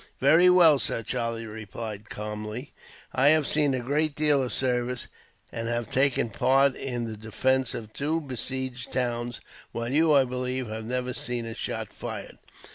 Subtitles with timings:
[0.19, 2.73] "Very well, sir," Charlie replied, calmly.
[3.13, 5.05] "I have seen a great deal of service,
[5.51, 9.41] and have taken part in the defence of two besieged towns;
[9.73, 12.39] while you, I believe, have never seen a shot fired.